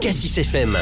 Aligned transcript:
Cassis 0.00 0.38
FM. 0.38 0.78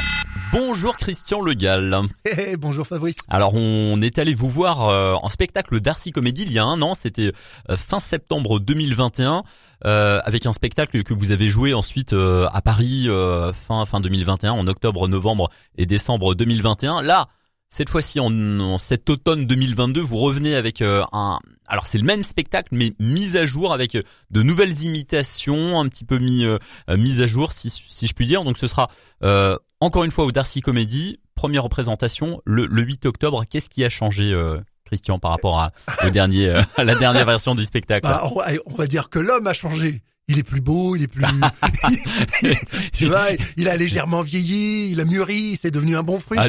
Bonjour 0.52 0.96
Christian 0.96 1.40
Le 1.40 1.54
Gall. 1.54 1.96
Hey, 2.24 2.56
bonjour 2.56 2.86
Fabrice. 2.86 3.16
Alors 3.28 3.52
on 3.54 4.00
est 4.00 4.18
allé 4.20 4.32
vous 4.32 4.48
voir 4.48 4.88
euh, 4.88 5.14
en 5.14 5.28
spectacle 5.28 5.80
Darcy 5.80 6.12
Comédie 6.12 6.42
il 6.42 6.52
y 6.52 6.58
a 6.60 6.64
un 6.64 6.80
an, 6.82 6.94
c'était 6.94 7.32
euh, 7.68 7.76
fin 7.76 7.98
septembre 7.98 8.60
2021, 8.60 9.42
euh, 9.84 10.20
avec 10.24 10.46
un 10.46 10.52
spectacle 10.52 11.02
que 11.02 11.14
vous 11.14 11.32
avez 11.32 11.48
joué 11.50 11.74
ensuite 11.74 12.12
euh, 12.12 12.46
à 12.52 12.62
Paris 12.62 13.06
euh, 13.08 13.52
fin 13.52 13.84
fin 13.86 14.00
2021, 14.00 14.52
en 14.52 14.66
octobre, 14.68 15.08
novembre 15.08 15.50
et 15.76 15.84
décembre 15.84 16.36
2021. 16.36 17.02
Là, 17.02 17.26
cette 17.70 17.90
fois-ci 17.90 18.18
en, 18.20 18.30
en 18.60 18.78
cet 18.78 19.10
automne 19.10 19.46
2022, 19.46 20.00
vous 20.00 20.16
revenez 20.16 20.54
avec 20.54 20.82
euh, 20.82 21.04
un 21.12 21.38
alors 21.66 21.86
c'est 21.86 21.98
le 21.98 22.04
même 22.04 22.22
spectacle 22.22 22.68
mais 22.72 22.94
mis 22.98 23.36
à 23.36 23.44
jour 23.44 23.74
avec 23.74 23.94
euh, 23.94 24.00
de 24.30 24.42
nouvelles 24.42 24.82
imitations, 24.84 25.78
un 25.78 25.86
petit 25.88 26.04
peu 26.04 26.18
mis 26.18 26.44
euh, 26.44 26.58
euh, 26.88 26.96
mis 26.96 27.20
à 27.20 27.26
jour 27.26 27.52
si 27.52 27.68
si 27.70 28.06
je 28.06 28.14
puis 28.14 28.26
dire. 28.26 28.42
Donc 28.44 28.58
ce 28.58 28.66
sera 28.66 28.88
euh, 29.22 29.56
encore 29.80 30.04
une 30.04 30.10
fois 30.10 30.24
au 30.24 30.32
Darcy 30.32 30.60
Comedy, 30.60 31.20
première 31.34 31.64
représentation 31.64 32.40
le, 32.46 32.66
le 32.66 32.82
8 32.82 33.06
octobre. 33.06 33.44
Qu'est-ce 33.48 33.68
qui 33.68 33.84
a 33.84 33.90
changé 33.90 34.32
euh, 34.32 34.58
Christian 34.86 35.18
par 35.18 35.32
rapport 35.32 35.60
à 35.60 35.70
au 36.06 36.10
dernier 36.10 36.48
à 36.76 36.84
la 36.84 36.94
dernière 36.94 37.26
version 37.26 37.54
du 37.54 37.64
spectacle? 37.64 38.06
Bah, 38.08 38.30
on 38.66 38.74
va 38.74 38.86
dire 38.86 39.10
que 39.10 39.18
l'homme 39.18 39.46
a 39.46 39.52
changé. 39.52 40.02
Il 40.30 40.38
est 40.38 40.42
plus 40.42 40.60
beau, 40.60 40.94
il 40.94 41.04
est 41.04 41.08
plus, 41.08 41.24
tu 42.92 43.06
vois, 43.06 43.28
il 43.56 43.66
a 43.66 43.76
légèrement 43.76 44.20
vieilli, 44.20 44.90
il 44.90 45.00
a 45.00 45.06
mûri, 45.06 45.58
c'est 45.58 45.70
devenu 45.70 45.96
un 45.96 46.02
bon 46.02 46.20
fruit. 46.20 46.38
Ah, 46.38 46.48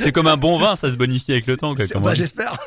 c'est 0.00 0.10
comme 0.12 0.26
un 0.26 0.36
bon 0.36 0.58
vin, 0.58 0.74
ça 0.74 0.90
se 0.90 0.96
bonifie 0.96 1.30
avec 1.30 1.46
le 1.46 1.56
temps. 1.56 1.76
Quoi, 1.76 1.84
bah, 2.00 2.14
j'espère. 2.14 2.58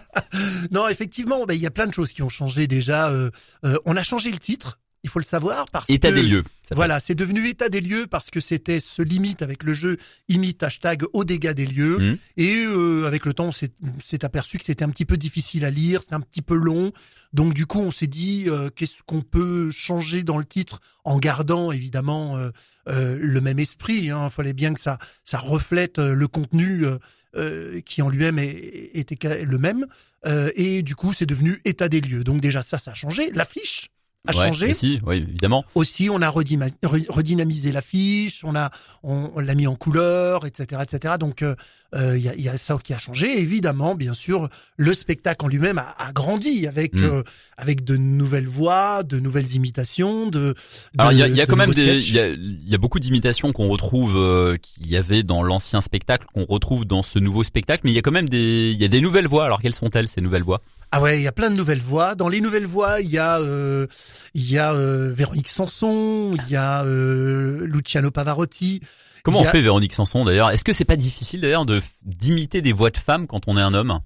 non, 0.70 0.86
effectivement, 0.88 1.46
bah, 1.46 1.54
il 1.54 1.60
y 1.60 1.66
a 1.66 1.70
plein 1.70 1.86
de 1.86 1.94
choses 1.94 2.12
qui 2.12 2.22
ont 2.22 2.28
changé 2.28 2.66
déjà. 2.66 3.08
euh, 3.08 3.30
euh, 3.64 3.78
on 3.86 3.96
a 3.96 4.02
changé 4.02 4.30
le 4.30 4.38
titre, 4.38 4.78
il 5.02 5.10
faut 5.10 5.18
le 5.18 5.24
savoir 5.24 5.66
parce 5.70 5.88
État 5.88 6.10
que 6.10 6.14
des 6.16 6.22
lieux. 6.22 6.44
voilà, 6.72 7.00
c'est 7.00 7.14
devenu 7.14 7.48
état 7.48 7.68
des 7.68 7.80
lieux 7.80 8.06
parce 8.06 8.28
que 8.30 8.38
c'était 8.40 8.80
ce 8.80 9.00
limite 9.02 9.42
avec 9.42 9.62
le 9.62 9.72
jeu 9.72 9.96
imite 10.28 10.62
hashtag 10.62 11.04
au 11.12 11.24
dégâts 11.24 11.52
des 11.52 11.66
lieux 11.66 11.98
Mhm. 11.98 12.18
et 12.36 12.64
euh, 12.66 13.06
avec 13.06 13.24
le 13.24 13.32
temps 13.34 13.46
on 13.46 13.52
s'est 13.52 14.24
aperçu 14.24 14.58
que 14.58 14.64
c'était 14.64 14.84
un 14.84 14.90
petit 14.90 15.04
peu 15.06 15.16
difficile 15.16 15.64
à 15.64 15.70
lire, 15.70 16.02
c'était 16.02 16.14
un 16.14 16.20
petit 16.20 16.42
peu 16.42 16.54
long. 16.54 16.92
Donc 17.32 17.54
du 17.54 17.64
coup 17.66 17.80
on 17.80 17.90
s'est 17.90 18.06
dit 18.08 18.44
euh, 18.48 18.68
qu'est-ce 18.74 19.02
qu'on 19.06 19.22
peut 19.22 19.70
changer 19.70 20.22
dans 20.22 20.36
le 20.38 20.44
titre 20.44 20.80
en 21.04 21.18
gardant 21.18 21.72
évidemment 21.72 22.36
euh, 22.36 22.50
euh, 22.88 23.18
le 23.20 23.40
même 23.40 23.58
esprit. 23.58 24.04
Il 24.06 24.28
fallait 24.30 24.52
bien 24.52 24.74
que 24.74 24.80
ça 24.80 24.98
ça 25.24 25.38
reflète 25.38 25.98
euh, 25.98 26.14
le 26.14 26.28
contenu 26.28 26.84
euh, 26.84 26.98
euh, 27.36 27.80
qui 27.82 28.02
en 28.02 28.08
lui-même 28.08 28.38
était 28.38 29.44
le 29.44 29.58
même. 29.58 29.86
Euh, 30.26 30.50
et 30.56 30.82
du 30.82 30.94
coup 30.96 31.12
c'est 31.12 31.26
devenu 31.26 31.60
état 31.64 31.88
des 31.88 32.00
lieux. 32.00 32.24
Donc 32.24 32.40
déjà 32.40 32.60
ça 32.62 32.76
ça 32.78 32.90
a 32.90 32.94
changé. 32.94 33.30
L'affiche 33.32 33.88
a 34.28 34.36
Ouais, 34.36 34.46
changé. 34.48 34.74
si, 34.74 35.00
oui, 35.06 35.16
évidemment. 35.16 35.64
Aussi, 35.74 36.10
on 36.10 36.20
a 36.20 36.28
redynamisé 36.28 37.72
l'affiche, 37.72 38.42
on 38.44 38.54
a, 38.54 38.70
on, 39.02 39.30
on 39.34 39.40
l'a 39.40 39.54
mis 39.54 39.66
en 39.66 39.76
couleur, 39.76 40.44
etc., 40.46 40.82
etc. 40.82 41.14
Donc, 41.18 41.42
euh, 41.42 41.54
euh, 41.94 42.16
il 42.18 42.24
y, 42.24 42.28
a, 42.28 42.34
il 42.34 42.42
y 42.42 42.48
a 42.48 42.58
ça 42.58 42.76
qui 42.82 42.92
a 42.92 42.98
changé. 42.98 43.40
Évidemment, 43.40 43.94
bien 43.94 44.12
sûr, 44.14 44.48
le 44.76 44.92
spectacle 44.94 45.44
en 45.44 45.48
lui-même 45.48 45.78
a, 45.78 45.94
a 45.98 46.12
grandi 46.12 46.66
avec 46.66 46.94
Mm. 46.94 47.04
euh, 47.04 47.22
avec 47.56 47.84
de 47.84 47.96
nouvelles 47.96 48.46
voix, 48.48 49.02
de 49.02 49.18
nouvelles 49.20 49.54
imitations, 49.54 50.26
de. 50.26 50.38
de- 50.40 50.54
Alors 50.98 51.12
il 51.12 51.18
y 51.18 51.22
a, 51.22 51.28
il 51.28 51.36
y 51.36 51.40
a 51.40 51.46
quand 51.46 51.56
même 51.56 51.70
des, 51.72 51.98
il 52.08 52.14
y 52.14 52.18
a, 52.18 52.28
il 52.28 52.68
y 52.68 52.74
a 52.74 52.78
beaucoup 52.78 52.98
d'imitations 53.00 53.52
qu'on 53.52 53.68
retrouve, 53.68 54.16
euh, 54.16 54.56
qu'il 54.58 54.86
y 54.86 54.96
avait 54.96 55.22
dans 55.22 55.42
l'ancien 55.42 55.80
spectacle, 55.80 56.26
qu'on 56.34 56.44
retrouve 56.44 56.84
dans 56.84 57.02
ce 57.02 57.18
nouveau 57.18 57.42
spectacle, 57.44 57.82
mais 57.84 57.90
il 57.90 57.94
y 57.94 57.98
a 57.98 58.02
quand 58.02 58.10
même 58.12 58.28
des, 58.28 58.70
il 58.72 58.80
y 58.80 58.84
a 58.84 58.88
des 58.88 59.00
nouvelles 59.00 59.28
voix. 59.28 59.44
Alors 59.46 59.60
quelles 59.60 59.74
sont-elles 59.74 60.08
ces 60.08 60.20
nouvelles 60.20 60.42
voix? 60.42 60.60
Ah 60.92 61.00
ouais, 61.00 61.20
il 61.20 61.22
y 61.22 61.28
a 61.28 61.32
plein 61.32 61.50
de 61.50 61.54
nouvelles 61.54 61.80
voix. 61.80 62.14
Dans 62.16 62.28
les 62.28 62.40
nouvelles 62.40 62.66
voix, 62.66 63.00
il 63.00 63.10
y 63.10 63.18
a 63.18 63.38
euh, 63.38 63.86
il 64.34 64.50
y 64.50 64.58
a 64.58 64.72
euh, 64.72 65.12
Véronique 65.14 65.48
Sanson, 65.48 66.32
il 66.34 66.52
y 66.52 66.56
a 66.56 66.84
euh, 66.84 67.64
Luciano 67.64 68.10
Pavarotti. 68.10 68.80
Comment 69.22 69.40
on 69.40 69.44
fait 69.44 69.60
Véronique 69.60 69.92
Sanson 69.92 70.24
d'ailleurs? 70.24 70.50
Est-ce 70.50 70.64
que 70.64 70.72
c'est 70.72 70.84
pas 70.84 70.96
difficile 70.96 71.42
d'ailleurs 71.42 71.66
de 71.66 71.80
d'imiter 72.02 72.62
des 72.62 72.72
voix 72.72 72.90
de 72.90 72.96
femmes 72.96 73.26
quand 73.26 73.42
on 73.46 73.56
est 73.56 73.62
un 73.62 73.74
homme? 73.74 74.00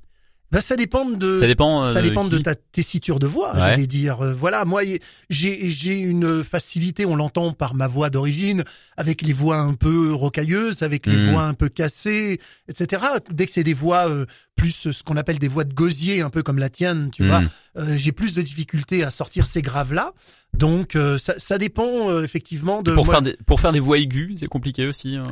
Ben, 0.52 0.60
ça 0.60 0.76
dépend 0.76 1.04
de 1.04 1.40
Ça 1.40 1.48
dépend. 1.48 1.84
euh, 1.84 1.92
ça 1.92 2.00
dépend 2.00 2.24
de 2.24 2.38
ta 2.38 2.54
tessiture 2.54 3.18
de 3.18 3.26
voix, 3.26 3.54
Ouais. 3.54 3.60
j'allais 3.60 3.86
dire. 3.88 4.20
Euh, 4.24 4.34
Voilà, 4.34 4.64
moi 4.64 4.82
j'ai 5.28 5.70
j'ai 5.70 5.98
une 5.98 6.44
facilité, 6.44 7.06
on 7.06 7.16
l'entend 7.16 7.52
par 7.52 7.74
ma 7.74 7.88
voix 7.88 8.08
d'origine, 8.08 8.62
avec 8.96 9.22
les 9.22 9.32
voix 9.32 9.56
un 9.56 9.74
peu 9.74 10.12
rocailleuses, 10.12 10.82
avec 10.84 11.06
les 11.06 11.16
Mhm. 11.16 11.30
voix 11.32 11.42
un 11.44 11.54
peu 11.54 11.68
cassées, 11.68 12.38
etc. 12.68 13.02
Dès 13.32 13.46
que 13.46 13.52
c'est 13.52 13.64
des 13.64 13.74
voix 13.74 14.08
euh, 14.08 14.26
plus 14.54 14.92
ce 14.92 15.02
qu'on 15.02 15.16
appelle 15.16 15.40
des 15.40 15.48
voix 15.48 15.64
de 15.64 15.74
gosier, 15.74 16.20
un 16.20 16.30
peu 16.30 16.44
comme 16.44 16.58
la 16.60 16.68
tienne, 16.68 17.10
tu 17.12 17.26
vois, 17.26 17.40
Hmm. 17.40 17.48
euh, 17.78 17.96
j'ai 17.96 18.12
plus 18.12 18.34
de 18.34 18.42
difficultés 18.42 19.02
à 19.02 19.10
sortir 19.10 19.46
ces 19.46 19.60
graves 19.62 19.92
là. 19.92 20.12
Donc 20.56 20.96
ça, 21.18 21.34
ça 21.38 21.58
dépend 21.58 22.22
effectivement 22.22 22.82
de. 22.82 22.92
Pour 22.92 23.06
moi- 23.06 23.14
faire 23.14 23.22
des, 23.22 23.36
pour 23.46 23.60
faire 23.60 23.72
des 23.72 23.80
voix 23.80 23.98
aiguës, 23.98 24.36
c'est 24.38 24.46
compliqué 24.46 24.86
aussi. 24.86 25.16
hein. 25.16 25.26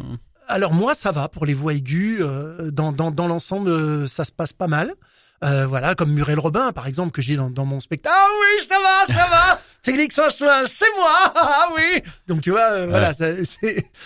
Alors 0.53 0.73
moi, 0.73 0.95
ça 0.95 1.13
va 1.13 1.29
pour 1.29 1.47
les 1.47 1.55
voix 1.55 1.73
aiguës. 1.75 2.19
euh, 2.21 2.71
dans 2.71 2.93
dans, 2.93 3.11
dans 3.11 3.27
l'ensemble, 3.29 3.69
euh, 3.71 4.07
ça 4.07 4.25
se 4.25 4.33
passe 4.33 4.53
pas 4.53 4.69
mal. 4.69 4.93
Euh, 5.45 5.67
voilà, 5.67 5.97
comme 5.97 6.13
Muriel 6.13 6.39
Robin, 6.39 6.71
par 6.71 6.87
exemple, 6.87 7.11
que 7.11 7.21
j'ai 7.21 7.35
dans, 7.35 7.51
dans 7.51 7.65
mon 7.65 7.81
spectacle. 7.81 8.15
Ah 8.17 8.27
oui, 8.41 8.67
ça 8.69 8.77
va, 8.79 9.13
ça 9.15 9.29
va. 9.29 9.61
C'est 9.85 9.97
c'est 10.13 10.87
moi. 10.97 11.33
Ah 11.35 11.67
oui. 11.75 12.01
Donc 12.29 12.41
tu 12.43 12.51
vois, 12.53 12.71
euh, 12.71 12.87
voilà, 12.87 13.13
c'est 13.15 13.43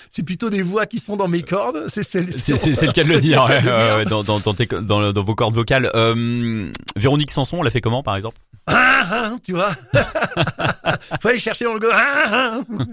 c'est 0.08 0.22
plutôt 0.22 0.48
des 0.48 0.62
voix 0.62 0.86
qui 0.86 0.98
sont 0.98 1.16
dans 1.18 1.28
mes 1.28 1.42
cordes. 1.42 1.84
C'est 1.88 2.02
C'est 2.02 2.22
le 2.22 2.92
cas 2.92 3.04
de 3.04 3.08
le 3.10 3.20
dire, 3.20 3.44
ouais, 3.98 4.06
dans, 4.06 4.24
dans, 4.24 4.40
dans, 4.40 4.54
tes- 4.54 4.64
dans, 4.64 5.12
dans 5.12 5.22
vos 5.22 5.34
cordes 5.34 5.54
vocales. 5.54 5.90
Euh, 5.94 6.72
Véronique 6.96 7.30
Sanson, 7.30 7.58
on 7.58 7.62
l'a 7.62 7.70
fait 7.70 7.82
comment 7.82 8.02
par 8.02 8.16
exemple? 8.16 8.38
Ah, 8.69 9.09
ah, 9.10 9.37
tu 9.44 9.53
vois. 9.53 9.72
Faut 11.21 11.28
aller 11.28 11.38
chercher 11.38 11.65
dans 11.65 11.75
le 11.75 11.78
go. 11.78 11.87
Ah, 11.93 12.60
ah. 12.69 12.84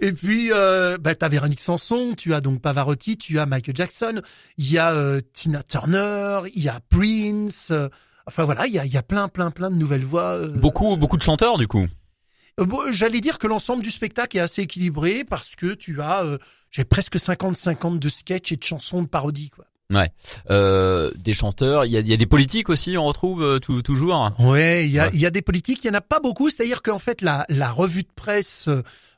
Et 0.00 0.12
puis, 0.12 0.50
euh, 0.52 0.98
bah, 0.98 1.14
t'as 1.14 1.28
Véronique 1.28 1.60
Sanson, 1.60 2.14
tu 2.16 2.34
as 2.34 2.40
donc 2.40 2.60
Pavarotti, 2.60 3.16
tu 3.16 3.38
as 3.38 3.46
Michael 3.46 3.76
Jackson, 3.76 4.20
il 4.58 4.70
y 4.70 4.78
a 4.78 4.92
euh, 4.92 5.20
Tina 5.32 5.62
Turner, 5.62 6.40
il 6.54 6.62
y 6.62 6.68
a 6.68 6.80
Prince. 6.90 7.68
euh, 7.70 7.88
enfin 8.26 8.44
voilà, 8.44 8.66
il 8.66 8.72
y 8.72 8.78
a, 8.80 8.84
il 8.84 8.92
y 8.92 8.96
a 8.96 9.02
plein, 9.02 9.28
plein, 9.28 9.50
plein 9.52 9.70
de 9.70 9.76
nouvelles 9.76 10.04
voix. 10.04 10.34
euh. 10.38 10.48
Beaucoup 10.48 10.96
beaucoup 10.96 11.16
de 11.16 11.22
chanteurs 11.22 11.56
du 11.58 11.68
coup. 11.68 11.86
Bon, 12.58 12.80
J'allais 12.90 13.20
dire 13.20 13.38
que 13.38 13.46
l'ensemble 13.46 13.82
du 13.82 13.90
spectacle 13.90 14.36
est 14.36 14.40
assez 14.40 14.62
équilibré 14.62 15.24
parce 15.24 15.54
que 15.54 15.72
tu 15.74 16.02
as, 16.02 16.24
j'ai 16.70 16.84
presque 16.84 17.16
50-50 17.16 17.98
de 17.98 18.08
sketchs 18.08 18.52
et 18.52 18.56
de 18.56 18.64
chansons 18.64 19.02
de 19.02 19.08
parodie, 19.08 19.50
quoi. 19.50 19.64
Ouais. 19.92 20.10
Euh, 20.50 21.10
des 21.16 21.32
chanteurs, 21.34 21.84
il 21.84 21.92
y 21.92 21.96
a, 21.96 22.00
il 22.00 22.08
y 22.08 22.12
a 22.12 22.16
des 22.16 22.26
politiques 22.26 22.68
aussi, 22.68 22.96
on 22.96 23.04
retrouve 23.04 23.42
euh, 23.42 23.58
tout- 23.58 23.82
toujours. 23.82 24.32
Ouais, 24.38 24.84
il 24.86 24.90
y 24.92 24.98
a, 24.98 25.06
Ouais. 25.06 25.16
y 25.16 25.26
a 25.26 25.30
des 25.30 25.42
politiques, 25.42 25.80
il 25.84 25.88
y 25.88 25.90
en 25.90 25.94
a 25.94 26.00
pas 26.00 26.18
beaucoup. 26.20 26.50
C'est-à-dire 26.50 26.82
qu'en 26.82 26.98
fait, 26.98 27.20
la, 27.20 27.44
la 27.48 27.70
revue 27.70 28.02
de 28.02 28.08
presse, 28.14 28.68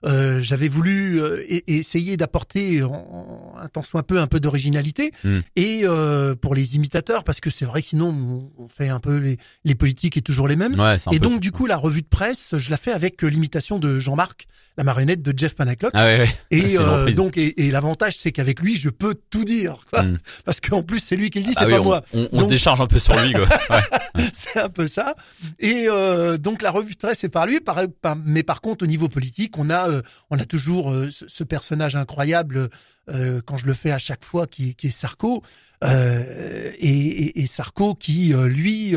euh, 0.04 0.40
j'avais 0.40 0.68
voulu 0.68 1.22
euh, 1.22 1.42
essayer 1.66 2.16
d'apporter 2.16 2.80
un 2.82 3.68
tant 3.68 3.82
soit 3.82 4.02
peu 4.02 4.18
un 4.18 4.26
peu 4.26 4.40
d'originalité 4.40 5.12
Hmm. 5.24 5.40
et 5.56 5.80
euh, 5.84 6.34
pour 6.34 6.54
les 6.54 6.76
imitateurs, 6.76 7.24
parce 7.24 7.40
que 7.40 7.48
c'est 7.50 7.64
vrai 7.64 7.80
que 7.80 7.88
sinon 7.88 8.50
on- 8.58 8.68
fait 8.68 8.88
un 8.88 8.98
peu 9.00 9.16
les, 9.18 9.38
les 9.64 9.74
politiques 9.74 10.16
et 10.16 10.20
toujours 10.22 10.48
les 10.48 10.56
mêmes. 10.56 10.74
Ouais, 10.78 10.96
un 11.06 11.10
Et 11.12 11.18
peu- 11.18 11.28
donc 11.28 11.40
du 11.40 11.52
coup, 11.52 11.66
la 11.66 11.76
revue 11.76 12.02
de 12.02 12.06
presse, 12.08 12.56
je 12.58 12.70
la 12.70 12.76
fais 12.76 12.92
avec 12.92 13.22
l'imitation 13.22 13.78
de 13.78 13.98
Jean-Marc, 13.98 14.46
la 14.76 14.82
marionnette 14.84 15.22
de 15.22 15.32
Jeff 15.38 15.54
Panaclock. 15.54 15.92
Ah 15.94 16.04
ouais, 16.04 16.18
ouais. 16.20 16.36
Et 16.50 16.76
euh, 16.78 16.96
reprise. 17.00 17.16
donc 17.16 17.36
et, 17.36 17.66
et 17.66 17.70
l'avantage 17.70 18.16
c'est 18.18 18.32
qu'avec 18.32 18.60
lui 18.60 18.74
je 18.74 18.88
peux 18.90 19.14
tout 19.30 19.44
dire 19.44 19.84
quoi. 19.90 20.02
Hmm. 20.02 20.18
parce 20.44 20.60
qu'en 20.69 20.82
plus 20.82 20.98
c'est 21.00 21.16
lui 21.16 21.30
qui 21.30 21.41
le 21.41 21.47
dit 21.47 21.52
Ah 21.56 21.60
c'est 21.60 21.66
oui, 21.66 21.72
pas 21.72 21.80
on, 21.80 21.84
moi 21.84 22.02
on- 22.14 22.28
on 22.32 22.41
se 22.41 22.47
décharge 22.47 22.80
un 22.80 22.86
peu 22.86 22.98
sur 22.98 23.19
lui 23.20 23.32
quoi. 23.32 23.47
Ouais. 23.70 24.25
c'est 24.32 24.60
un 24.60 24.69
peu 24.69 24.86
ça. 24.86 25.14
Et 25.58 25.86
euh, 25.88 26.36
donc 26.38 26.62
la 26.62 26.70
revue 26.70 26.94
de 26.94 26.98
presse 26.98 27.19
c'est 27.19 27.28
par 27.28 27.47
lui, 27.47 27.60
par, 27.60 27.78
par- 28.00 28.16
mais 28.16 28.42
par 28.42 28.60
contre 28.60 28.84
au 28.84 28.86
niveau 28.86 29.08
politique, 29.08 29.58
on 29.58 29.70
a 29.70 29.88
euh, 29.88 30.02
on 30.30 30.38
a 30.38 30.44
toujours 30.44 30.91
euh, 30.92 31.10
ce, 31.10 31.25
ce 31.28 31.44
personnage 31.44 31.97
incroyable 31.97 32.69
euh, 33.10 33.41
quand 33.44 33.56
je 33.56 33.66
le 33.66 33.75
fais 33.75 33.91
à 33.91 33.98
chaque 33.98 34.25
fois 34.25 34.47
qui, 34.47 34.75
qui 34.75 34.86
est 34.86 34.91
Sarko 34.91 35.42
euh, 35.82 36.70
et, 36.78 36.88
et, 36.88 37.41
et 37.42 37.46
Sarko 37.46 37.94
qui 37.94 38.32
euh, 38.32 38.46
lui 38.48 38.94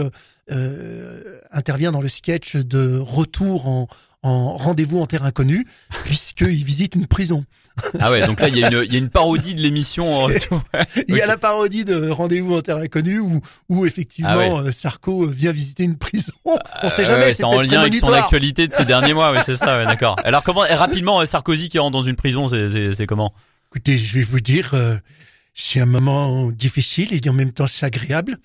intervient 1.52 1.92
dans 1.92 2.02
le 2.02 2.10
sketch 2.10 2.56
de 2.56 2.98
retour 2.98 3.68
en 3.68 3.88
en 4.28 4.54
rendez-vous 4.58 5.00
en 5.00 5.06
terre 5.06 5.24
inconnue 5.24 5.66
puisqu'il 6.06 6.64
visite 6.64 6.96
une 6.96 7.08
prison. 7.08 7.46
Ah 8.00 8.10
ouais, 8.10 8.26
donc 8.26 8.40
là 8.42 8.48
il 8.48 8.58
y 8.58 8.64
a 8.64 8.70
une, 8.72 8.84
il 8.86 8.92
y 8.92 8.96
a 8.96 9.00
une 9.00 9.10
parodie 9.10 9.54
de 9.54 9.62
l'émission. 9.62 10.04
en 10.04 10.24
retour. 10.26 10.64
Ouais. 10.74 10.86
Il 11.08 11.16
y 11.16 11.22
a 11.22 11.28
la 11.28 11.38
parodie 11.38 11.86
de 11.86 12.10
Rendez-vous 12.10 12.56
en 12.56 12.62
terre 12.62 12.78
inconnue 12.78 13.20
où, 13.20 13.40
où 13.70 13.86
effectivement 13.86 14.32
Ah 14.32 14.38
ouais. 14.38 14.50
euh, 14.50 14.72
Sarko 14.72 15.28
vient 15.28 15.52
visiter 15.52 15.84
une 15.84 15.98
prison. 15.98 16.34
On 16.46 16.90
sait 16.90 17.04
Euh, 17.04 17.06
jamais, 17.06 17.26
ouais, 17.26 17.34
c'est 17.36 17.44
en 17.44 17.62
lien 17.62 17.82
avec 17.82 17.94
son 17.96 18.12
actualité 18.12 18.68
de 18.68 18.74
ces 18.74 18.86
derniers 18.86 19.14
mois, 19.14 19.32
oui 19.32 19.38
c'est 19.46 19.56
ça, 19.56 19.78
ouais, 19.78 19.86
d'accord. 19.86 20.16
Alors 20.24 20.42
comment 20.44 20.66
et 20.66 20.74
rapidement 20.74 21.22
euh, 21.22 21.26
Sarkozy 21.26 21.70
qui 21.70 21.78
rentre 21.80 21.92
dans 21.94 22.04
une 22.04 22.16
prison, 22.16 22.48
c'est 22.48 23.06
comment? 23.08 23.32
Écoutez, 23.72 23.98
je 23.98 24.16
vais 24.16 24.24
vous 24.24 24.40
dire, 24.40 24.72
euh, 24.74 24.96
c'est 25.54 25.80
un 25.80 25.86
moment 25.86 26.52
difficile 26.52 27.14
et 27.14 27.30
en 27.30 27.34
même 27.34 27.52
temps 27.52 27.68
c'est 27.68 27.86
agréable. 27.86 28.38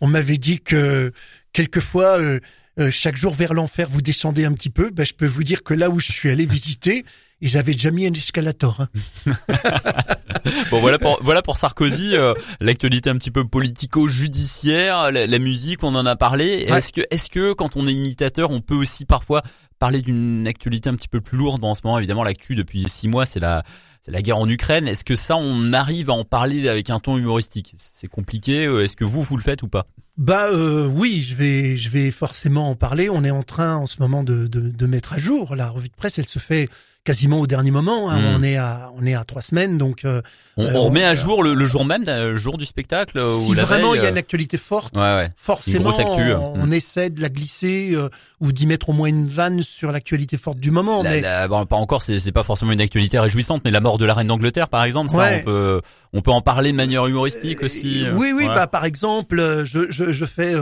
On 0.00 0.06
m'avait 0.06 0.38
dit 0.38 0.60
que 0.60 1.12
quelquefois, 1.52 2.18
euh, 2.20 2.38
euh, 2.78 2.90
chaque 2.90 3.16
jour 3.16 3.34
vers 3.34 3.54
l'enfer, 3.54 3.88
vous 3.90 4.02
descendez 4.02 4.44
un 4.44 4.52
petit 4.52 4.70
peu. 4.70 4.90
Ben, 4.90 5.04
je 5.04 5.14
peux 5.14 5.26
vous 5.26 5.42
dire 5.42 5.62
que 5.62 5.74
là 5.74 5.90
où 5.90 5.98
je 5.98 6.12
suis 6.12 6.30
allé 6.30 6.46
visiter, 6.46 7.04
ils 7.40 7.56
avaient 7.56 7.72
déjà 7.72 7.90
mis 7.90 8.06
un 8.06 8.12
escalator. 8.12 8.80
hein. 8.80 8.88
bon 10.70 10.80
voilà 10.80 10.98
pour 10.98 11.18
voilà 11.22 11.42
pour 11.42 11.56
Sarkozy, 11.56 12.14
euh, 12.14 12.34
l'actualité 12.60 13.10
un 13.10 13.16
petit 13.16 13.30
peu 13.30 13.46
politico-judiciaire, 13.46 15.10
la, 15.10 15.38
musique, 15.38 15.84
on 15.84 15.94
en 15.94 16.06
a 16.06 16.16
parlé. 16.16 16.66
Est-ce 16.68 16.92
que 16.92 17.02
est-ce 17.10 17.30
que 17.30 17.52
quand 17.52 17.76
on 17.76 17.86
est 17.86 17.92
imitateur, 17.92 18.50
on 18.50 18.60
peut 18.60 18.74
aussi 18.74 19.04
parfois 19.04 19.42
parler 19.78 20.00
d'une 20.00 20.46
actualité 20.46 20.90
un 20.90 20.94
petit 20.94 21.08
peu 21.08 21.20
plus 21.20 21.38
lourde? 21.38 21.64
En 21.64 21.74
ce 21.74 21.80
moment 21.84 21.98
Évidemment, 21.98 22.24
l'actu 22.24 22.54
depuis 22.54 22.88
six 22.88 23.08
mois, 23.08 23.26
c'est 23.26 23.40
la 23.40 23.64
c'est 24.02 24.12
la 24.12 24.22
guerre 24.22 24.38
en 24.38 24.48
Ukraine. 24.48 24.88
Est-ce 24.88 25.04
que 25.04 25.14
ça, 25.14 25.36
on 25.36 25.72
arrive 25.72 26.10
à 26.10 26.14
en 26.14 26.24
parler 26.24 26.68
avec 26.68 26.90
un 26.90 26.98
ton 26.98 27.18
humoristique? 27.18 27.74
C'est 27.76 28.08
compliqué. 28.08 28.66
Euh, 28.66 28.82
est-ce 28.82 28.96
que 28.96 29.04
vous 29.04 29.22
vous 29.22 29.36
le 29.36 29.42
faites 29.42 29.62
ou 29.62 29.68
pas? 29.68 29.86
Bah 30.18 30.48
euh, 30.52 30.86
oui, 30.86 31.22
je 31.22 31.36
vais 31.36 31.76
je 31.76 31.90
vais 31.90 32.10
forcément 32.10 32.70
en 32.70 32.74
parler. 32.74 33.08
On 33.08 33.22
est 33.22 33.30
en 33.30 33.44
train 33.44 33.76
en 33.76 33.86
ce 33.86 34.00
moment 34.00 34.24
de, 34.24 34.48
de, 34.48 34.60
de 34.60 34.86
mettre 34.86 35.12
à 35.12 35.18
jour 35.18 35.54
la 35.54 35.68
revue 35.68 35.88
de 35.88 35.94
presse. 35.94 36.18
Elle 36.18 36.26
se 36.26 36.40
fait 36.40 36.68
quasiment 37.08 37.40
au 37.40 37.46
dernier 37.46 37.70
moment. 37.70 38.10
Hein. 38.10 38.18
Hmm. 38.18 38.36
On 38.36 38.42
est 38.42 38.56
à 38.58 38.92
on 38.94 39.06
est 39.06 39.14
à 39.14 39.24
trois 39.24 39.40
semaines, 39.40 39.78
donc 39.78 40.04
euh, 40.04 40.20
on, 40.58 40.66
on, 40.74 40.82
remet 40.82 41.04
à 41.04 41.14
jour 41.14 41.42
le, 41.42 41.54
le, 41.54 41.64
jour 41.64 41.86
même, 41.86 42.02
le 42.06 42.36
jour 42.36 42.58
du 42.58 42.66
spectacle. 42.66 43.30
Si 43.30 43.54
vraiment 43.54 43.94
il 43.94 44.02
y 44.02 44.04
a 44.04 44.10
une 44.10 44.18
actualité 44.18 44.58
forte, 44.58 44.94
ouais, 44.94 45.00
ouais. 45.00 45.30
forcément 45.34 45.88
on, 45.88 46.66
hmm. 46.66 46.72
essaie 46.74 47.08
de 47.08 47.22
la 47.22 47.30
glisser 47.30 47.92
euh, 47.92 48.10
ou 48.40 48.52
d'y 48.52 48.66
mettre 48.66 48.90
au 48.90 48.92
moins 48.92 49.08
une 49.08 49.26
vanne 49.26 49.62
sur 49.62 49.90
l'actualité 49.90 50.36
forte 50.36 50.58
du 50.58 50.70
moment. 50.70 51.02
mais 51.02 51.22
bon, 51.48 51.64
pas 51.64 51.76
encore, 51.76 52.02
c'est 52.02 52.18
c'est 52.18 52.32
pas 52.32 52.44
forcément 52.44 52.72
une 52.72 52.80
actualité 52.82 53.18
réjouissante, 53.18 53.62
mais 53.64 53.70
la 53.70 53.80
mort 53.80 53.96
de 53.96 54.04
la 54.04 54.12
reine 54.12 54.26
d'Angleterre, 54.26 54.68
par 54.68 54.84
exemple, 54.84 55.10
ça 55.10 55.30
on 55.38 55.44
peut 55.44 55.80
on 56.12 56.20
peut 56.20 56.30
en 56.30 56.42
parler 56.42 56.72
de 56.72 56.76
manière 56.76 57.06
humoristique 57.06 57.62
aussi. 57.62 58.04
Oui, 58.14 58.32
oui, 58.36 58.48
bah 58.48 58.66
par 58.66 58.84
exemple, 58.84 59.62
je 59.64 59.86
je, 59.88 60.07
je 60.12 60.24
fais 60.24 60.54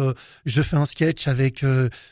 je 0.45 0.63
fais 0.63 0.77
un 0.77 0.87
sketch 0.87 1.29
avec 1.29 1.65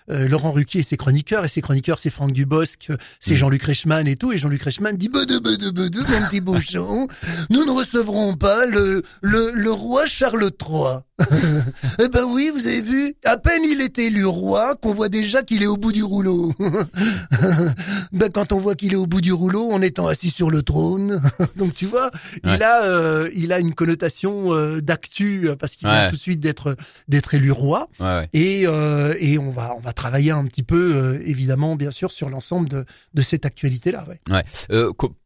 Laurent 0.08 0.52
Ruquier 0.52 0.81
et 0.81 0.82
ses 0.82 0.96
chroniqueurs 0.96 1.44
et 1.44 1.48
ses 1.48 1.62
chroniqueurs 1.62 1.98
c'est 1.98 2.10
Franck 2.10 2.32
Dubosc, 2.32 2.90
c'est 3.20 3.34
hmm. 3.34 3.36
Jean-Luc 3.36 3.62
Reichmann 3.62 4.06
et 4.06 4.16
tout 4.16 4.32
et 4.32 4.38
Jean-Luc 4.38 4.62
Reichmann 4.62 4.96
dit 4.96 5.08
bedou 5.08 5.40
bedou 5.40 5.72
bedou 5.72 6.00
un 6.00 6.28
petit 6.28 6.40
bouchon, 6.40 7.08
nous 7.50 7.64
ne 7.64 7.70
recevrons 7.70 8.36
pas 8.36 8.66
le 8.66 9.02
le, 9.22 9.52
le 9.54 9.70
roi 9.70 10.06
Charles 10.06 10.50
III. 10.60 11.00
eh 12.00 12.08
ben 12.08 12.25
oui, 12.25 12.50
vous 12.52 12.66
avez 12.66 12.82
vu, 12.82 13.14
à 13.25 13.37
peine 13.37 13.62
il 13.64 13.81
est 13.81 13.99
élu 14.00 14.26
roi 14.26 14.75
qu'on 14.75 14.93
voit 14.93 15.08
déjà 15.08 15.44
qu'il 15.44 15.62
est 15.62 15.66
au 15.66 15.76
bout 15.76 15.93
du 15.93 16.02
rouleau. 16.02 16.52
ben 18.12 18.31
quand 18.32 18.50
on 18.50 18.58
voit 18.58 18.75
qu'il 18.75 18.93
est 18.93 18.96
au 18.96 19.06
bout 19.06 19.20
du 19.20 19.32
rouleau 19.32 19.70
en 19.70 19.81
étant 19.81 20.08
assis 20.08 20.31
sur 20.31 20.50
le 20.50 20.62
trône, 20.62 21.22
donc 21.56 21.72
tu 21.75 21.87
vois, 21.87 22.11
il 22.43 22.62
a 22.64 22.84
euh, 22.84 23.31
il 23.32 23.52
a 23.52 23.61
une 23.61 23.75
connotation 23.75 24.52
euh, 24.55 24.81
d'actu 24.81 25.49
euh, 25.49 25.56
parce 25.56 25.76
qu'il 25.76 25.88
vient 25.88 26.08
tout 26.08 26.16
de 26.16 26.20
suite 26.20 26.40
d'être 26.40 26.76
d'être 27.06 27.34
élu 27.34 27.52
roi. 27.52 27.88
et 28.32 28.62
et 28.62 29.38
on 29.38 29.50
va 29.50 29.75
on 29.76 29.81
va 29.81 29.93
travailler 29.93 30.32
un 30.32 30.44
petit 30.46 30.64
peu 30.64 31.20
évidemment 31.25 31.76
bien 31.76 31.93
sûr 31.93 32.10
sur 32.10 32.28
l'ensemble 32.28 32.69
de 32.69 32.84
de 33.14 33.22
cette 33.22 33.46
actualité 33.46 33.93
là. 33.93 34.05
Ouais. 34.08 34.43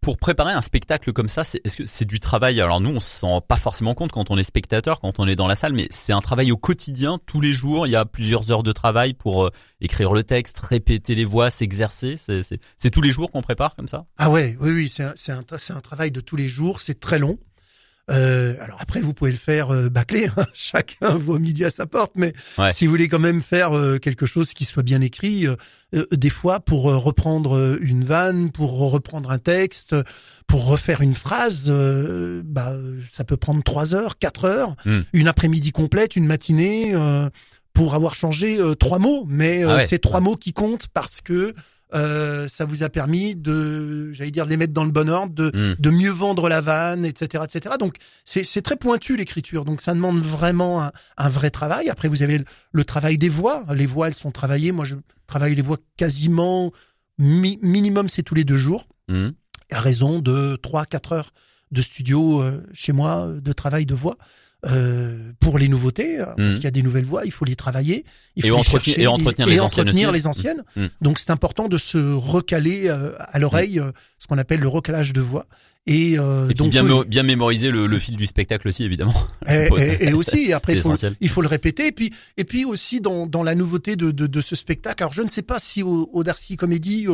Pour 0.09 0.17
préparer 0.17 0.55
un 0.55 0.63
spectacle 0.63 1.13
comme 1.13 1.29
ça, 1.29 1.43
est-ce 1.43 1.77
que 1.77 1.85
c'est 1.85 2.07
du 2.07 2.19
travail? 2.19 2.63
Alors 2.63 2.81
nous, 2.81 2.89
on 2.89 2.99
se 2.99 3.11
sent 3.11 3.41
pas 3.47 3.59
forcément 3.59 3.93
compte 3.93 4.11
quand 4.11 4.31
on 4.31 4.39
est 4.39 4.43
spectateur, 4.43 5.01
quand 5.01 5.21
on 5.21 5.29
est 5.29 5.37
dans 5.37 5.47
la 5.47 5.55
salle 5.55 5.75
mais 5.75 5.87
c'est 5.91 6.15
un 6.15 6.23
travail 6.23 6.51
au 6.51 6.57
quotidien, 6.57 7.19
tous 7.27 7.43
les 7.43 7.53
jours. 7.53 7.87
Il 7.87 7.91
y 7.91 7.97
a 7.97 8.07
plusieurs 8.07 8.51
heures 8.51 8.63
de 8.63 8.73
travail 8.73 9.13
pour 9.13 9.45
euh, 9.45 9.51
écrire 9.83 10.15
le 10.15 10.25
texte, 10.25 10.61
répéter 10.61 11.15
les 11.15 11.27
voix, 11.27 11.51
s'exercer. 11.51 12.17
C'est 12.79 12.91
tous 12.91 13.03
les 13.03 13.11
jours 13.11 13.31
qu'on 13.31 13.43
prépare 13.43 13.75
comme 13.75 13.87
ça? 13.87 14.07
Ah 14.17 14.31
ouais, 14.31 14.57
oui, 14.61 14.71
oui, 14.71 14.89
c'est 14.89 15.03
un, 15.03 15.13
un, 15.41 15.77
un 15.77 15.81
travail 15.83 16.11
de 16.11 16.23
tous 16.23 16.37
les 16.37 16.49
jours. 16.49 16.81
C'est 16.81 17.01
très 17.01 17.19
long. 17.19 17.37
Euh, 18.11 18.55
alors 18.61 18.79
après, 18.81 19.01
vous 19.01 19.13
pouvez 19.13 19.31
le 19.31 19.37
faire 19.37 19.71
euh, 19.71 19.89
bâclé, 19.89 20.31
hein. 20.37 20.47
chacun 20.55 21.17
voit 21.17 21.39
midi 21.39 21.65
à 21.65 21.71
sa 21.71 21.87
porte, 21.87 22.13
mais 22.17 22.33
si 22.73 22.87
vous 22.87 22.91
voulez 22.91 23.09
quand 23.09 23.19
même 23.19 23.43
faire 23.43 23.77
euh, 23.77 23.99
quelque 23.99 24.27
chose 24.27 24.53
qui 24.55 24.65
soit 24.65 24.83
bien 24.83 25.01
écrit, 25.01 25.47
euh, 25.47 25.57
des 26.13 26.31
fois 26.31 26.61
pour 26.61 26.85
reprendre 26.85 27.79
une 27.81 28.05
vanne, 28.05 28.51
pour 28.51 28.79
reprendre 28.91 29.31
un 29.31 29.39
texte, 29.39 29.95
pour 30.47 30.67
refaire 30.67 31.01
une 31.01 31.15
phrase, 31.15 31.73
bah 32.45 32.75
ça 33.11 33.25
peut 33.25 33.37
prendre 33.37 33.63
trois 33.63 33.95
heures, 33.95 34.19
quatre 34.19 34.45
heures, 34.45 34.75
hmm. 34.85 35.01
une 35.13 35.29
après-midi 35.29 35.73
complète, 35.73 36.17
une 36.17 36.27
matinée, 36.27 36.95
pour 37.73 37.95
avoir 37.95 38.15
changé 38.15 38.59
trois 38.79 38.99
mots, 38.99 39.25
mais 39.29 39.63
ah 39.65 39.81
c'est 39.81 39.99
trois 39.99 40.21
mots 40.21 40.37
qui 40.37 40.53
comptent 40.53 40.89
parce 40.89 41.21
que 41.21 41.55
euh, 41.95 42.49
ça 42.49 42.65
vous 42.65 42.83
a 42.83 42.89
permis 42.89 43.35
de, 43.35 44.13
j'allais 44.13 44.31
dire, 44.31 44.45
de 44.45 44.51
les 44.51 44.57
mettre 44.57 44.73
dans 44.73 44.85
le 44.85 44.91
bon 44.91 45.09
ordre, 45.09 45.33
de, 45.33 45.51
hmm. 45.55 45.77
de 45.79 45.91
mieux 45.91 46.11
vendre 46.11 46.49
la 46.49 46.61
vanne, 46.61 47.07
etc., 47.07 47.45
etc. 47.45 47.77
Donc 47.79 47.97
c'est 48.25 48.63
très 48.63 48.77
pointu 48.77 49.17
l'écriture. 49.17 49.65
Donc 49.65 49.81
ça 49.81 49.95
demande 49.95 50.21
vraiment 50.21 50.83
un, 50.83 50.93
un, 51.17 51.29
vrai 51.29 51.51
travail. 51.51 51.89
Après 51.89 52.09
vous 52.09 52.23
avez 52.23 52.41
le, 52.73 52.85
travail 52.85 53.17
des 53.17 53.29
voix. 53.29 53.65
Les 53.75 53.87
voix 53.87 54.09
elles 54.09 54.15
sont 54.15 54.31
travaillées. 54.31 54.73
Moi 54.73 54.85
je 54.85 54.97
travaille 55.27 55.55
les 55.55 55.63
voix 55.63 55.79
quasiment 55.97 56.73
minimum 57.19 58.09
c'est 58.09 58.23
tous 58.23 58.35
les 58.35 58.45
deux 58.45 58.57
jours. 58.57 58.87
Mmh. 59.09 59.31
À 59.71 59.81
raison 59.81 60.21
de 60.21 60.57
trois 60.57 60.85
quatre 60.85 61.13
heures 61.13 61.33
de 61.71 61.83
studio 61.83 62.41
euh, 62.43 62.63
chez 62.73 62.93
moi 62.93 63.29
de 63.29 63.53
travail 63.53 63.87
de 63.87 63.95
voix. 63.95 64.17
Euh, 64.67 65.31
pour 65.39 65.57
les 65.57 65.69
nouveautés, 65.69 66.19
hein, 66.19 66.35
parce 66.37 66.49
mmh. 66.49 66.55
qu'il 66.55 66.65
y 66.65 66.67
a 66.67 66.73
des 66.73 66.83
nouvelles 66.83 67.05
voix, 67.05 67.25
il 67.25 67.31
faut 67.31 67.45
les 67.45 67.55
travailler, 67.55 68.05
il 68.35 68.43
faut 68.43 68.49
et, 68.49 68.51
entretenir, 68.51 68.99
et 68.99 69.07
entretenir 69.07 69.47
les, 69.47 69.61
entretenir 69.61 70.11
les 70.11 70.27
anciennes. 70.27 70.65
Mmh. 70.75 70.87
Donc 71.01 71.21
c'est 71.21 71.31
important 71.31 71.69
de 71.69 71.79
se 71.79 71.97
recaler 71.97 72.89
euh, 72.89 73.13
à 73.19 73.39
l'oreille, 73.39 73.79
euh, 73.79 73.93
ce 74.19 74.27
qu'on 74.27 74.37
appelle 74.37 74.59
le 74.59 74.67
recalage 74.67 75.13
de 75.13 75.21
voix. 75.21 75.47
Et, 75.87 76.19
euh, 76.19 76.49
donc 76.49 76.71
bien, 76.71 76.85
bien 77.05 77.23
mémoriser 77.23 77.71
le, 77.71 77.87
le, 77.87 77.99
fil 77.99 78.15
du 78.17 78.27
spectacle 78.27 78.69
aussi 78.69 78.85
évidemment. 78.85 79.15
Et, 79.49 80.09
et, 80.09 80.13
aussi 80.13 80.53
après 80.53 80.75
il 80.75 80.83
faut, 80.83 80.95
il 81.21 81.29
faut, 81.31 81.41
le 81.41 81.49
répéter 81.49 81.87
et 81.87 81.93
puis 81.93 82.13
et 82.37 82.45
puis 82.45 82.67
aussi 82.67 83.01
dans, 83.01 83.27
dans 83.27 83.43
la 83.43 83.55
nouveauté 83.55 83.97
de, 83.97 84.11
de, 84.11 84.27
de, 84.27 84.41
ce 84.43 84.55
spectacle. 84.55 85.03
Alors 85.03 85.15
je 85.15 85.23
ne 85.23 85.31
sais 85.31 85.41
pas 85.41 85.59
si 85.59 85.83
au, 85.83 86.11
au 86.13 86.25
Darcy 86.25 86.59
Comédie 86.59 87.07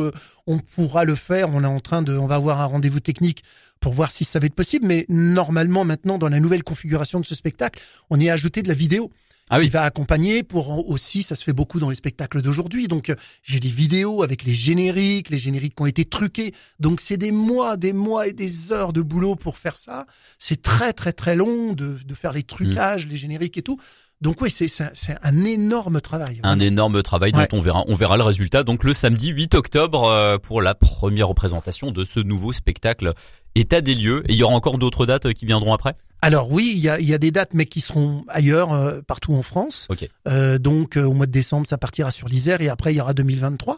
on 0.45 0.59
pourra 0.59 1.05
le 1.05 1.15
faire. 1.15 1.49
On 1.53 1.63
est 1.63 1.67
en 1.67 1.79
train 1.79 2.01
de 2.01 2.17
on 2.17 2.27
va 2.27 2.35
avoir 2.35 2.59
un 2.59 2.65
rendez-vous 2.65 2.99
technique 2.99 3.43
pour 3.79 3.93
voir 3.93 4.11
si 4.11 4.23
ça 4.25 4.39
va 4.39 4.47
être 4.47 4.55
possible. 4.55 4.85
Mais 4.85 5.05
normalement, 5.09 5.85
maintenant, 5.85 6.17
dans 6.17 6.29
la 6.29 6.39
nouvelle 6.39 6.63
configuration 6.63 7.19
de 7.19 7.25
ce 7.25 7.35
spectacle, 7.35 7.81
on 8.09 8.19
y 8.19 8.29
a 8.29 8.33
ajouté 8.33 8.61
de 8.61 8.67
la 8.67 8.73
vidéo. 8.73 9.11
Ah 9.49 9.59
oui. 9.59 9.65
qui 9.65 9.69
va 9.69 9.83
accompagner 9.83 10.41
pour 10.41 10.89
aussi, 10.89 11.21
ça 11.21 11.35
se 11.35 11.43
fait 11.43 11.53
beaucoup 11.53 11.79
dans 11.79 11.89
les 11.89 11.95
spectacles 11.95 12.41
d'aujourd'hui. 12.41 12.87
Donc 12.87 13.09
euh, 13.09 13.15
j'ai 13.43 13.59
des 13.59 13.69
vidéos 13.69 14.23
avec 14.23 14.43
les 14.43 14.53
génériques, 14.53 15.29
les 15.29 15.37
génériques 15.37 15.75
qui 15.75 15.83
ont 15.83 15.87
été 15.87 16.05
truqués. 16.05 16.53
Donc 16.79 16.99
c'est 16.99 17.17
des 17.17 17.31
mois, 17.31 17.77
des 17.77 17.93
mois 17.93 18.27
et 18.27 18.33
des 18.33 18.71
heures 18.71 18.91
de 18.91 19.01
boulot 19.01 19.35
pour 19.35 19.57
faire 19.57 19.77
ça. 19.77 20.07
C'est 20.39 20.61
très 20.63 20.93
très 20.93 21.13
très 21.13 21.35
long 21.35 21.73
de, 21.73 21.97
de 22.03 22.13
faire 22.15 22.33
les 22.33 22.43
trucages, 22.43 23.05
les 23.05 23.17
génériques 23.17 23.57
et 23.57 23.61
tout. 23.61 23.79
Donc 24.21 24.41
oui, 24.41 24.49
c'est 24.49 24.67
c'est 24.67 25.17
un 25.21 25.43
énorme 25.43 26.01
travail. 26.01 26.39
Un 26.41 26.57
énorme 26.59 27.03
travail 27.03 27.31
dont 27.31 27.45
on 27.51 27.61
verra 27.61 27.83
on 27.87 27.95
verra 27.95 28.17
le 28.17 28.23
résultat 28.23 28.63
donc 28.63 28.83
le 28.83 28.93
samedi 28.93 29.29
8 29.29 29.53
octobre 29.53 30.05
euh, 30.05 30.37
pour 30.39 30.61
la 30.63 30.73
première 30.73 31.27
représentation 31.27 31.91
de 31.91 32.03
ce 32.03 32.19
nouveau 32.19 32.51
spectacle 32.51 33.13
état 33.53 33.81
des 33.81 33.93
lieux. 33.93 34.23
Et 34.27 34.33
il 34.33 34.37
y 34.37 34.43
aura 34.43 34.55
encore 34.55 34.79
d'autres 34.79 35.05
dates 35.05 35.33
qui 35.33 35.45
viendront 35.45 35.73
après? 35.73 35.95
Alors 36.25 36.51
oui, 36.51 36.73
il 36.75 36.81
y 36.81 36.89
a, 36.89 36.99
y 36.99 37.13
a, 37.13 37.19
des 37.19 37.29
dates, 37.29 37.53
mais 37.53 37.67
qui 37.67 37.81
seront 37.81 38.25
ailleurs, 38.29 38.73
euh, 38.73 38.99
partout 39.05 39.35
en 39.35 39.43
France. 39.43 39.87
Euh, 40.27 40.57
donc 40.57 40.97
euh, 40.97 41.03
au 41.03 41.13
mois 41.13 41.27
de 41.27 41.31
décembre, 41.31 41.67
ça 41.67 41.77
partira 41.77 42.09
sur 42.09 42.27
l'Isère 42.27 42.61
et 42.61 42.67
après 42.67 42.91
il 42.91 42.97
y 42.97 43.01
aura 43.01 43.13
2023. 43.13 43.77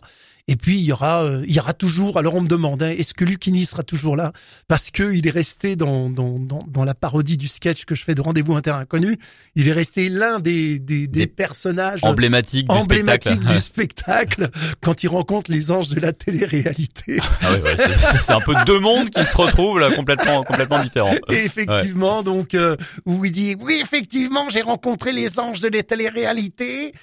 Et 0.49 0.55
puis 0.55 0.77
il 0.77 0.83
y 0.83 0.93
aura, 0.93 1.23
euh, 1.23 1.43
il 1.45 1.53
y 1.53 1.59
aura 1.59 1.73
toujours. 1.73 2.17
Alors 2.17 2.35
on 2.35 2.41
me 2.41 2.47
demande, 2.47 2.81
hein, 2.81 2.93
est-ce 2.97 3.13
que 3.13 3.25
Lucini 3.25 3.65
sera 3.65 3.83
toujours 3.83 4.15
là? 4.15 4.31
Parce 4.69 4.91
que 4.91 5.13
il 5.13 5.27
est 5.27 5.31
resté 5.31 5.75
dans, 5.75 6.09
dans, 6.09 6.39
dans, 6.39 6.63
dans, 6.65 6.85
la 6.85 6.95
parodie 6.95 7.35
du 7.35 7.49
sketch 7.49 7.83
que 7.83 7.95
je 7.95 8.03
fais 8.05 8.15
de 8.15 8.21
Rendez-vous 8.21 8.55
Inter 8.55 8.71
Inconnu. 8.71 9.17
Il 9.55 9.67
est 9.67 9.73
resté 9.73 10.07
l'un 10.07 10.39
des, 10.39 10.79
des, 10.79 11.07
des, 11.07 11.27
personnages 11.27 11.99
emblématiques, 12.03 12.69
du, 12.69 12.79
spectacle. 12.79 13.39
du 13.39 13.59
spectacle 13.59 14.49
quand 14.81 15.03
il 15.03 15.09
rencontre 15.09 15.51
les 15.51 15.69
anges 15.71 15.89
de 15.89 15.99
la 15.99 16.13
télé-réalité. 16.13 17.19
Ah 17.41 17.53
ouais, 17.53 17.75
c'est 18.01 18.31
un 18.31 18.39
peu 18.39 18.53
deux 18.65 18.79
mondes 18.79 19.09
qui 19.09 19.23
se 19.25 19.35
retrouvent 19.35 19.79
là 19.79 19.91
complètement 19.93 20.43
complètement 20.43 20.81
différents. 20.81 21.15
Et 21.29 21.43
effectivement, 21.45 22.23
donc 22.23 22.53
euh, 22.53 22.77
où 23.05 23.25
il 23.25 23.33
dit 23.33 23.57
oui 23.59 23.79
effectivement 23.83 24.49
j'ai 24.49 24.61
rencontré 24.61 25.11
les 25.11 25.41
anges 25.41 25.59
de 25.59 25.67
la 25.67 25.83
télé-réalité 25.83 26.93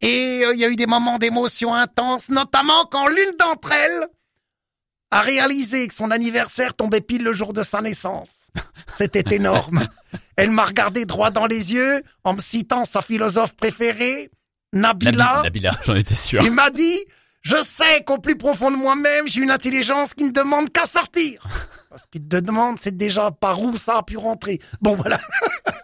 et 0.00 0.44
euh, 0.44 0.54
il 0.54 0.60
y 0.60 0.64
a 0.64 0.68
eu 0.68 0.76
des 0.76 0.86
moments 0.86 1.18
d'émotion 1.18 1.74
intense, 1.74 2.28
notamment 2.28 2.84
quand 2.86 3.06
l'une 3.08 3.36
d'entre 3.38 3.72
elles 3.72 4.06
a 5.10 5.20
réalisé 5.20 5.86
que 5.88 5.94
son 5.94 6.10
anniversaire 6.10 6.74
tombait 6.74 7.00
pile 7.00 7.22
le 7.22 7.32
jour 7.32 7.52
de 7.52 7.62
sa 7.62 7.80
naissance. 7.80 8.50
C'était 8.88 9.34
énorme. 9.34 9.86
Elle 10.36 10.50
m'a 10.50 10.64
regardé 10.64 11.04
droit 11.06 11.30
dans 11.30 11.46
les 11.46 11.72
yeux 11.72 12.02
en 12.24 12.34
me 12.34 12.40
citant 12.40 12.84
sa 12.84 13.00
philosophe 13.00 13.54
préférée, 13.54 14.30
Nabila. 14.72 15.42
Nabila, 15.44 15.72
j'en 15.84 15.94
étais 15.94 16.16
sûr. 16.16 16.42
Il 16.42 16.50
m'a 16.50 16.70
dit, 16.70 16.98
je 17.42 17.62
sais 17.62 18.02
qu'au 18.04 18.18
plus 18.18 18.36
profond 18.36 18.70
de 18.70 18.76
moi-même, 18.76 19.28
j'ai 19.28 19.42
une 19.42 19.50
intelligence 19.50 20.14
qui 20.14 20.24
ne 20.24 20.32
demande 20.32 20.70
qu'à 20.70 20.86
sortir. 20.86 21.46
Ce 21.96 22.06
qu'il 22.10 22.26
te 22.26 22.36
demande, 22.36 22.78
c'est 22.80 22.96
déjà 22.96 23.30
par 23.30 23.62
où 23.62 23.76
ça 23.76 23.98
a 23.98 24.02
pu 24.02 24.16
rentrer. 24.16 24.60
Bon, 24.80 24.96
voilà. 24.96 25.20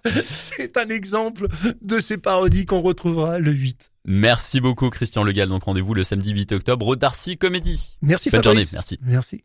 c'est 0.25 0.77
un 0.77 0.89
exemple 0.89 1.47
de 1.81 2.01
ces 2.01 2.19
parodies 2.19 2.67
qu'on 2.67 2.81
retrouvera 2.81 3.39
le 3.39 3.53
8. 3.53 3.90
Merci 4.05 4.61
beaucoup 4.61 4.91
Christian 4.91 5.25
Legal. 5.25 5.49
Donc 5.49 5.65
rendez-vous 5.65 5.95
le 5.95 6.03
samedi 6.03 6.31
8 6.31 6.53
octobre 6.53 6.87
au 6.87 6.97
Darcy 6.97 7.37
Comédie. 7.37 7.97
Merci 8.03 8.31
Bonne 8.31 8.43
journée. 8.43 8.65
Merci. 8.73 8.99
Merci. 9.03 9.45